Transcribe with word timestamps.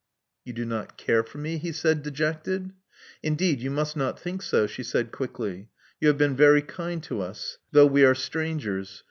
*' 0.27 0.45
Yon 0.45 0.55
do 0.55 0.65
not 0.65 0.97
care 0.97 1.21
for 1.23 1.37
me/' 1.37 1.59
he 1.59 1.71
said, 1.71 2.01
dejected. 2.01 2.73
Indeed, 3.21 3.59
yon 3.61 3.75
mnst 3.75 3.95
not 3.95 4.19
think 4.19 4.41
so," 4.41 4.65
she 4.65 4.81
said 4.81 5.11
quickly. 5.11 5.69
Yon 5.99 6.07
have 6.09 6.17
been 6.17 6.35
very 6.35 6.63
kind 6.63 7.03
to 7.03 7.21
ns, 7.23 7.59
though 7.71 7.85
w«r 7.85 8.09
are 8.09 8.15
strangers. 8.15 8.99